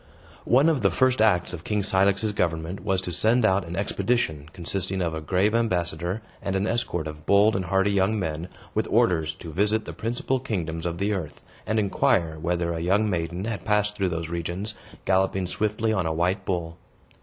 [0.49, 4.49] One of the first acts of King Cilix's government was to send out an expedition,
[4.51, 8.87] consisting of a grave ambassador, and an escort of bold and hardy young men, with
[8.89, 13.45] orders to visit the principal kingdoms of the earth, and inquire whether a young maiden
[13.45, 14.73] had passed through those regions,
[15.05, 16.79] galloping swiftly on a white bull.